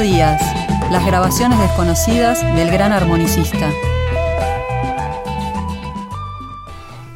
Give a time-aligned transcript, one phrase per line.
[0.00, 0.40] Díaz,
[0.90, 3.70] las grabaciones desconocidas del gran armonicista.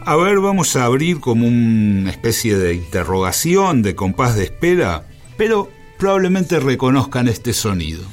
[0.04, 5.06] A ver, vamos a abrir como una especie de interrogación, de compás de espera,
[5.38, 8.04] pero probablemente reconozcan este sonido.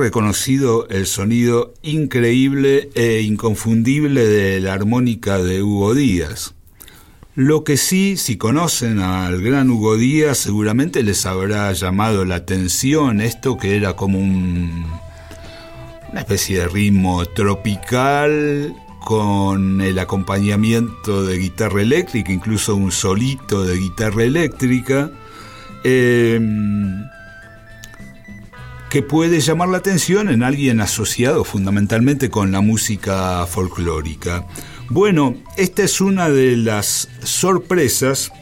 [0.00, 6.54] Reconocido el sonido increíble e inconfundible de la armónica de Hugo Díaz.
[7.34, 13.20] Lo que sí, si conocen al gran Hugo Díaz, seguramente les habrá llamado la atención
[13.20, 14.86] esto que era como un,
[16.10, 23.76] una especie de ritmo tropical con el acompañamiento de guitarra eléctrica, incluso un solito de
[23.76, 25.10] guitarra eléctrica.
[25.84, 26.40] Eh,
[28.90, 34.48] que puede llamar la atención en alguien asociado fundamentalmente con la música folclórica.
[34.88, 38.32] Bueno, esta es una de las sorpresas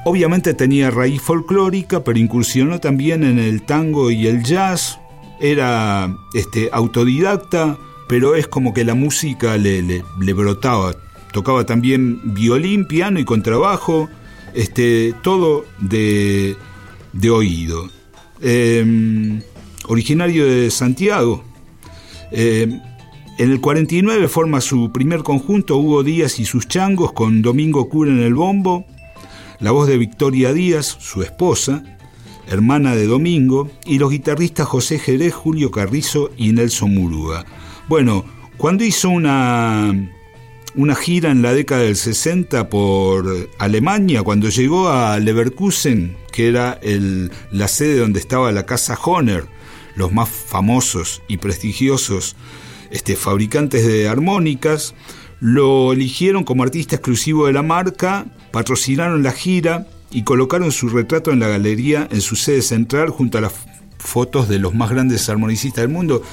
[0.06, 5.00] obviamente tenía raíz folclórica, pero incursionó también en el tango y el jazz.
[5.42, 10.94] Era este, autodidacta, pero es como que la música le, le brotaba
[11.32, 14.10] tocaba también violín, piano y contrabajo,
[14.54, 16.56] este, todo de,
[17.32, 17.90] oído.
[18.42, 19.42] Em,
[19.88, 21.44] originario de Santiago.
[22.32, 22.80] Em,
[23.38, 28.12] en el 49 forma su primer conjunto Hugo Díaz y sus changos con Domingo Cura
[28.12, 28.86] en el bombo,
[29.60, 31.84] la voz de Victoria Díaz, su esposa,
[32.50, 37.46] hermana de Domingo, y los guitarristas José Jerez, Julio Carrizo y Nelson Muruga.
[37.88, 38.26] Bueno,
[38.58, 39.94] cuando hizo una
[40.76, 46.80] una gira en la década del 60 por Alemania, cuando llegó a Leverkusen, que era
[47.52, 49.46] la sede donde estaba la casa Honer,
[49.96, 52.36] los más famosos y prestigiosos
[52.92, 54.96] este, fabricantes de armónicas,
[55.40, 61.32] lo eligieron como artista exclusivo de la marca, patrocinaron la gira y colocaron su retrato
[61.32, 63.54] en la galería en su sede central junto a las
[63.98, 66.24] fotos de los más grandes armonicistas del mundo.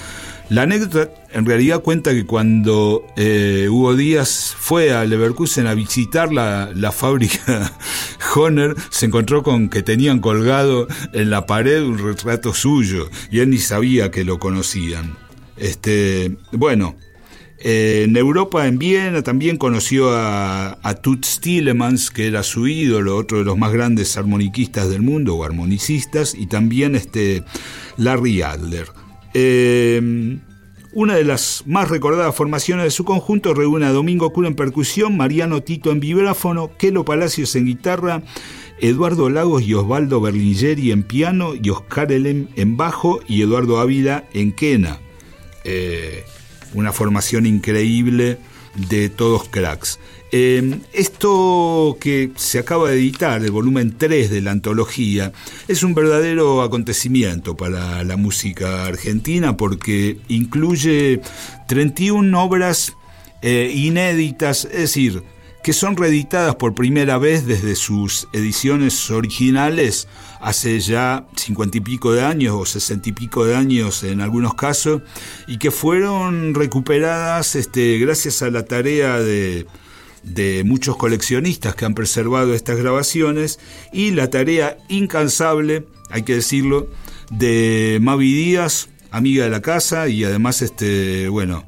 [0.48, 6.32] La anécdota en realidad cuenta que cuando eh, Hugo Díaz fue a Leverkusen a visitar
[6.32, 7.72] la, fábrica
[8.34, 13.50] Honer, se encontró con que tenían colgado en la pared un retrato suyo y él
[13.50, 15.16] ni sabía que lo conocían.
[15.56, 16.94] Este, bueno,
[17.58, 21.40] eh, en Europa, en Viena, también conoció a, a Toots
[22.14, 26.46] que era su ídolo, otro de los más grandes armoniquistas del mundo, o armonicistas, y
[26.46, 27.42] también este
[27.96, 28.86] Larry Adler.
[29.34, 30.38] Eh,
[30.96, 35.14] una de las más recordadas formaciones de su conjunto reúne a Domingo Cura en percusión,
[35.14, 38.22] Mariano Tito en vibráfono, Kelo Palacios en guitarra,
[38.80, 44.24] Eduardo Lagos y Osvaldo Berlingeri en piano y Oscar Elem en bajo y Eduardo Ávila
[44.32, 44.98] en quena.
[45.64, 46.24] Eh,
[46.72, 48.38] una formación increíble
[48.88, 50.00] de todos cracks.
[50.32, 55.32] Em, esto que se acaba de editar, el volumen 3 de la antología,
[55.68, 61.20] es un verdadero acontecimiento para la música argentina porque incluye
[61.68, 62.94] 31 obras
[63.40, 65.22] eh, inéditas, es decir,
[65.62, 70.08] que son reeditadas por primera vez desde sus ediciones originales
[70.40, 74.54] hace ya cincuenta y pico de años o sesenta y pico de años en algunos
[74.54, 75.02] casos,
[75.46, 79.66] y que fueron recuperadas este, gracias a la tarea de,
[80.26, 83.58] de muchos coleccionistas que han preservado estas grabaciones
[83.92, 86.90] y la tarea incansable, hay que decirlo,
[87.30, 91.64] de Mavi Díaz, amiga de la casa y además, este, bueno,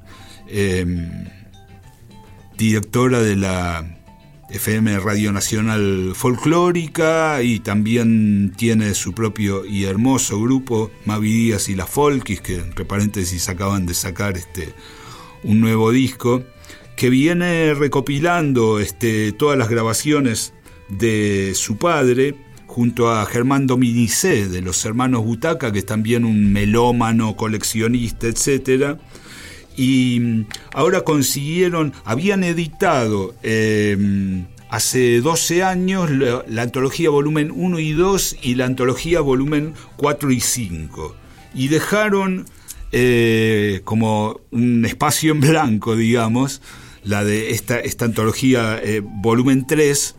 [0.48, 1.08] em,
[2.56, 3.98] directora de la
[4.50, 11.76] FM Radio Nacional Folclórica y también tiene su propio y hermoso grupo, Mavi Díaz y
[11.76, 14.74] las Folkis, que entre paréntesis acaban de sacar este,
[15.44, 16.42] un nuevo disco,
[16.98, 20.52] que viene recopilando este, todas las grabaciones
[20.88, 22.34] de su padre,
[22.66, 28.98] junto a Germán Dominicé de los hermanos Butaca, que es también un melómano, coleccionista, etc.
[29.76, 37.92] Y mm, ahora consiguieron, habían editado em, hace 12 años la, antología volumen 1 y
[37.92, 41.14] 2 y la antología volumen 4 y 5.
[41.54, 42.46] Y dejaron
[42.90, 46.60] eh, como un espacio en blanco, digamos,
[47.08, 50.14] la de esta, esta antología eh, volumen 3,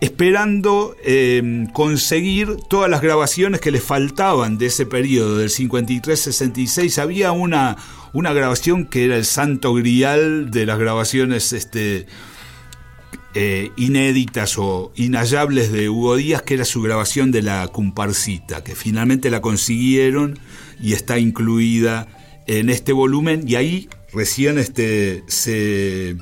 [0.00, 6.98] esperando em, conseguir todas las grabaciones que le faltaban de ese periodo, del 53-66.
[6.98, 7.76] Había una,
[8.12, 12.06] una grabación que era el santo grial de las grabaciones este,
[13.34, 18.76] eh, inéditas o inhallables de Hugo Díaz, que era su grabación de la comparsita, que
[18.76, 20.38] finalmente la consiguieron
[20.80, 22.06] y está incluida
[22.46, 26.16] en este volumen y ahí recién este, se,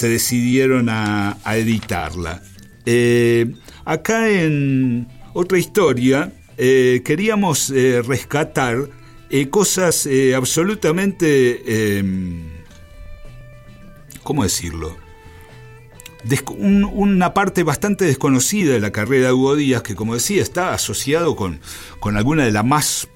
[0.00, 2.42] decidieron a editarla.
[2.86, 3.54] Eh,
[3.84, 8.88] acá en otra historia eh, queríamos eh, rescatar
[9.50, 12.42] cosas absolutamente, em,
[14.24, 14.96] ¿cómo decirlo?
[16.58, 21.36] una parte bastante desconocida de la carrera de Hugo Díaz, que como decía está asociado
[21.36, 21.60] con,
[22.00, 23.08] con alguna de la más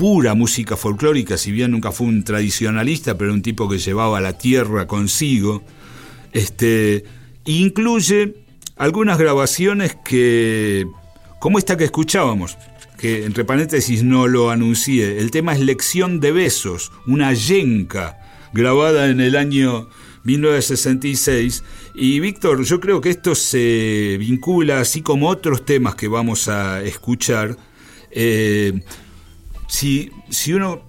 [0.00, 4.38] pura música folclórica, si bien nunca fue un tradicionalista, pero un tipo que llevaba la
[4.38, 5.62] tierra consigo.
[6.32, 7.04] Este,
[7.44, 8.36] incluye
[8.76, 10.86] algunas grabaciones que,
[11.38, 12.56] como esta que escuchábamos,
[12.96, 18.20] que entre paréntesis no lo anuncié, el tema es Lección de Besos, una yenca
[18.54, 19.90] grabada en el año
[20.24, 21.62] 1966.
[21.94, 26.82] Y Víctor, yo creo que esto se vincula, así como otros temas que vamos a
[26.82, 27.58] escuchar,
[28.10, 28.80] eh,
[29.70, 30.82] si, si uno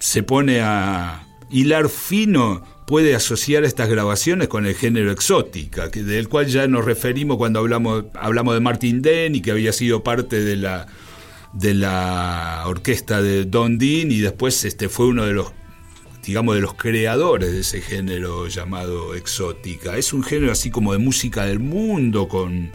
[0.00, 6.28] se pone a hilar fino puede asociar estas grabaciones con el género exótica, que, del
[6.28, 10.42] cual ya nos referimos cuando hablamos, hablamos de Martin Den y que había sido parte
[10.42, 10.86] de la,
[11.52, 15.52] de la orquesta de Don Dean y después este, fue uno de los
[16.24, 19.98] digamos, de los creadores de ese género llamado exótica.
[19.98, 22.70] Es un género así como de música del mundo, con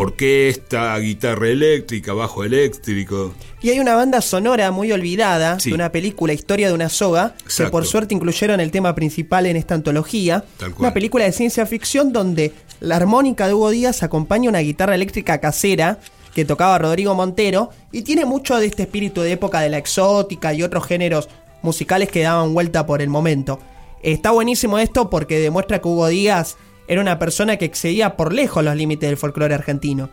[0.00, 3.34] orquesta, guitarra eléctrica, bajo eléctrico.
[3.60, 7.66] Y hay una banda sonora muy olvidada de una película, Historia de una soga, que
[7.66, 10.44] por suerte incluyeron el tema principal en esta antología.
[10.78, 15.38] Una película de ciencia ficción donde la armónica de Hugo Díaz acompaña una guitarra eléctrica
[15.38, 15.98] casera
[16.34, 20.54] que tocaba Rodrigo Montero y tiene mucho de este espíritu de época de la exótica
[20.54, 21.28] y otros géneros
[21.62, 23.58] musicales que daban vuelta por el momento.
[24.02, 26.56] Está buenísimo esto porque demuestra que Hugo Díaz
[26.90, 30.10] era una persona que excedía por lejos los límites del folclore argentino.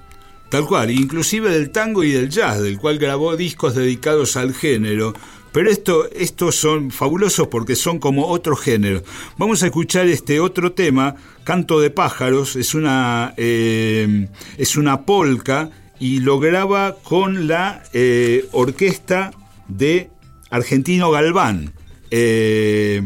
[0.50, 5.14] Tal cual, inclusive del tango y del jazz, del cual grabó discos dedicados al género.
[5.52, 9.02] Pero esto, estos son fabulosos porque son como otro género.
[9.38, 14.28] Vamos a escuchar este otro tema, Canto de pájaros, es una, eh,
[14.60, 19.32] es una polca y lo graba con la eh, orquesta
[19.68, 20.12] de
[20.52, 21.74] Argentino Galván.
[22.12, 23.02] Eh,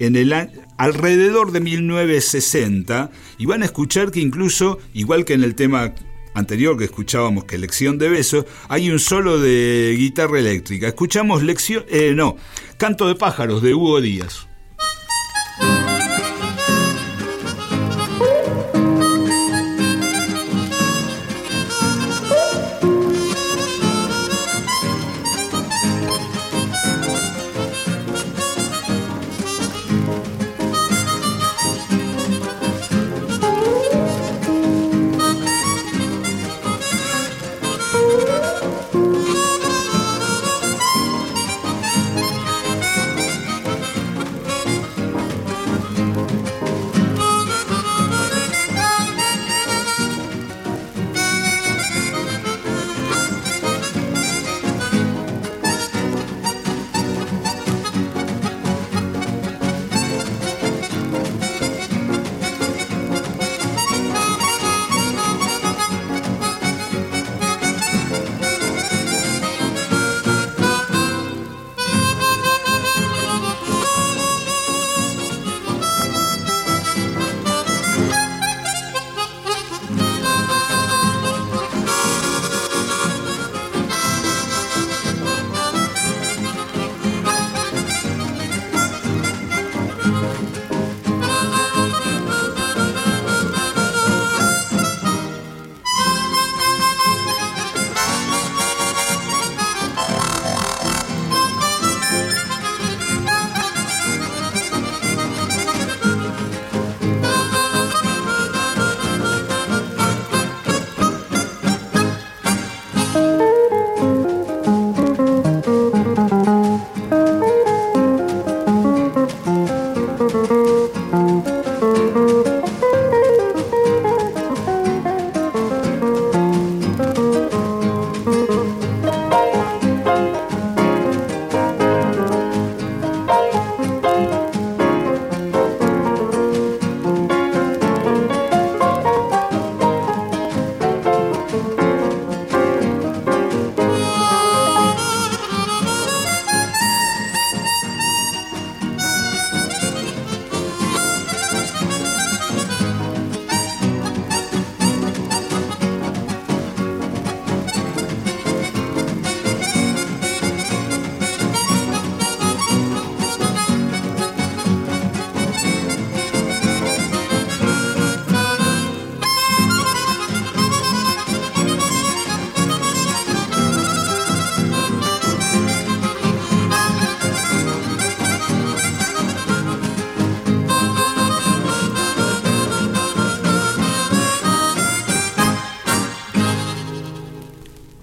[0.00, 0.32] en el,
[0.82, 5.94] alrededor de 1960 y van a escuchar que incluso, igual que en el tema
[6.34, 10.88] anterior que escuchábamos que Lección de Besos, hay un solo de guitarra eléctrica.
[10.88, 12.36] Escuchamos lección, eh, no,
[12.78, 14.48] Canto de pájaros de Hugo Díaz.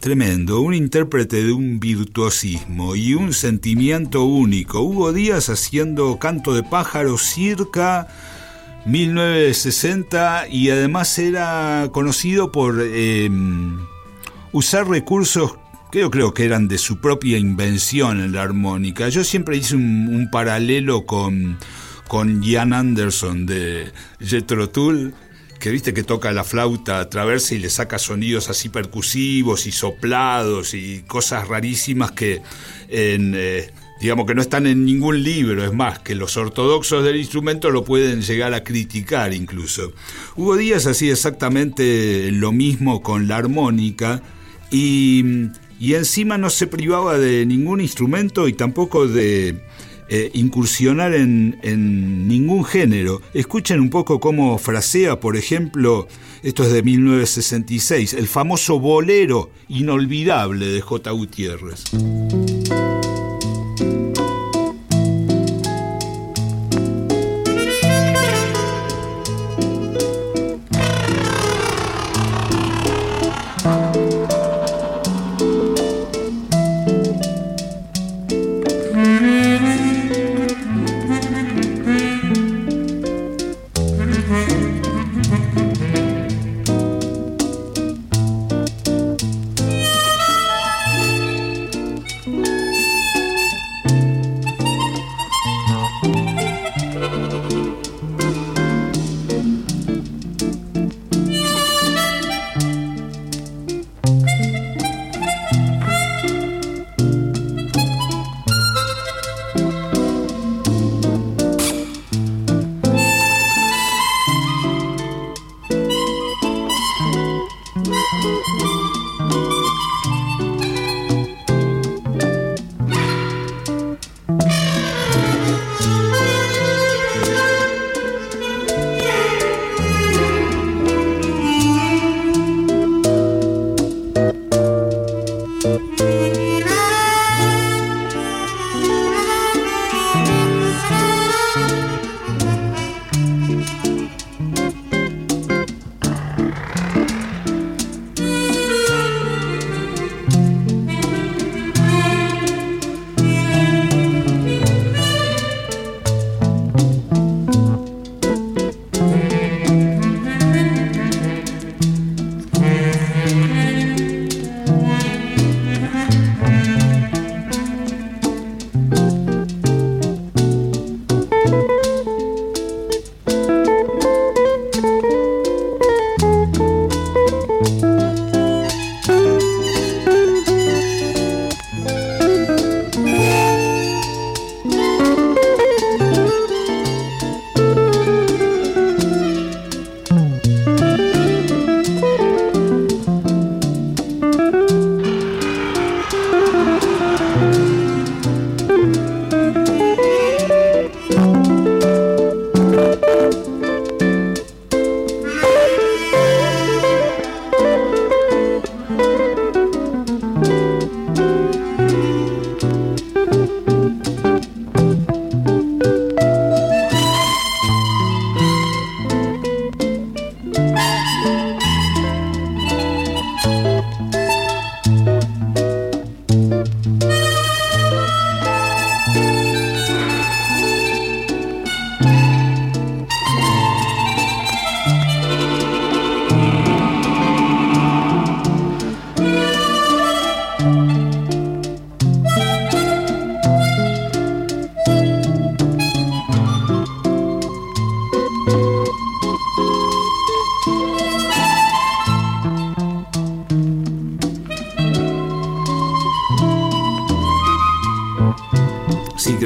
[0.09, 4.81] Tremendo, un intérprete de un virtuosismo y un sentimiento único.
[4.81, 8.07] Hugo Díaz haciendo canto de pájaro circa
[8.87, 13.77] 1960 y además era conocido por em,
[14.51, 15.59] usar recursos
[15.91, 19.09] que yo creo que eran de su propia invención en la armónica.
[19.09, 21.59] Yo siempre hice un, paralelo con,
[22.07, 25.13] con Ian Anderson de Jethro Tull,
[25.59, 29.71] que viste que toca la flauta a través y le saca sonidos así percusivos y
[29.71, 32.41] soplados y cosas rarísimas que
[32.87, 37.17] en, eh, digamos que no están en ningún libro, es más, que los ortodoxos del
[37.17, 39.91] instrumento lo pueden llegar a criticar incluso.
[40.35, 44.21] Hugo Díaz hacía exactamente lo mismo con la armónica
[44.71, 45.49] y,
[45.79, 49.59] y encima no se privaba de ningún instrumento y tampoco de
[50.09, 53.21] eh, incursionar en, en, ningún género.
[53.33, 56.07] Escuchen un poco cómo frasea, por ejemplo,
[56.43, 61.11] esto es de 1966, el famoso bolero inolvidable de J.
[61.11, 61.83] Gutiérrez.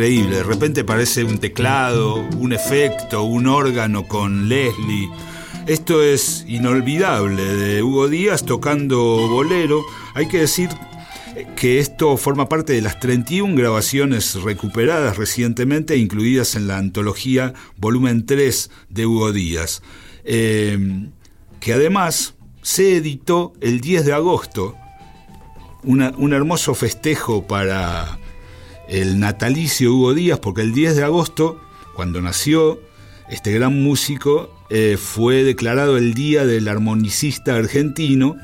[0.04, 5.10] De repente parece un teclado, un efecto, un órgano con Leslie.
[5.66, 8.98] Esto es inolvidable de Hugo Díaz tocando
[9.30, 9.82] bolero.
[10.14, 10.68] Hay que decir
[11.56, 18.26] que esto forma parte de las 31 grabaciones recuperadas recientemente, incluidas en la antología volumen
[18.26, 19.82] 3 de Hugo Díaz,
[20.26, 21.08] eh,
[21.62, 24.76] que además se editó el 10 de agosto,
[25.84, 28.20] un hermoso festejo para
[28.88, 31.60] el natalicio Hugo Díaz, porque el 10 de agosto,
[31.96, 32.80] cuando nació
[33.30, 38.38] este gran músico, eh, fue declarado el Día del Armonicista Argentino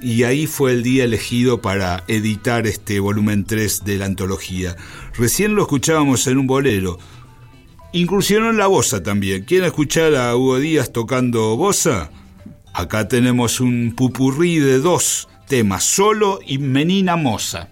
[0.00, 4.76] y ahí fue el día elegido para editar este volumen 3 de la antología.
[5.16, 6.98] Recién lo escuchábamos en un bolero.
[7.92, 9.44] Incursionó en la bosa también.
[9.44, 12.10] ¿Quieren escuchar a Hugo Díaz tocando bosa?
[12.72, 17.68] Acá tenemos un pupurrí de dos temas, solo y Menina Moza.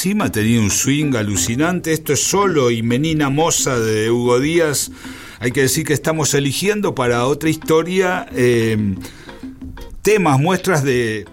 [0.00, 1.92] Encima tenía un swing alucinante.
[1.92, 4.90] Esto es solo y Menina Moza de Hugo Díaz.
[5.40, 8.94] Hay que decir que estamos eligiendo para otra historia eh,
[10.00, 11.26] temas, muestras de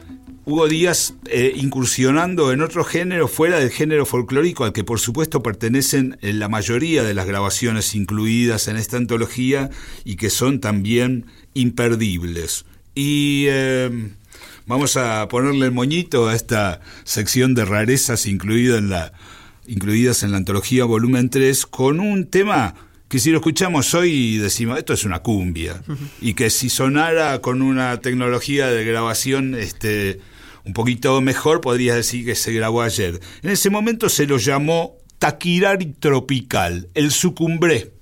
[0.43, 5.41] Hugo Díaz eh, incursionando en otro género fuera del género folclórico al que por supuesto
[5.41, 9.69] pertenecen en la mayoría de las grabaciones incluidas en esta antología
[10.03, 12.65] y que son también imperdibles.
[12.93, 14.09] Y eh,
[14.67, 19.13] Vamos a ponerle el moñito a esta sección de rarezas incluida en la,
[19.65, 22.75] incluidas en la antología volumen 3 con un tema
[23.07, 25.81] que si lo escuchamos hoy decimos esto es una cumbia
[26.19, 30.19] y que si sonara con una tecnología de grabación este
[30.65, 33.21] un poquito mejor podría decir que se grabó ayer.
[33.43, 37.96] En ese momento se lo llamó Taquirari Tropical, el sucumbré.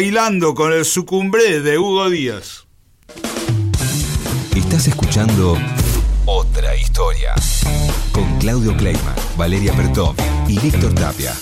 [0.00, 2.66] Bailando con el sucumbré de Hugo Díaz.
[4.56, 5.58] Estás escuchando
[6.24, 7.34] Otra Historia
[8.10, 10.14] con Claudio Kleiman, Valeria Pertov
[10.48, 11.34] y Víctor Tapia.